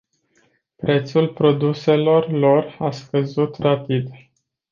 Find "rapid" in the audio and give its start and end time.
3.57-4.09